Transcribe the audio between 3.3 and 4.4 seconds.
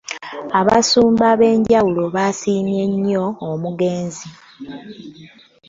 omugenzi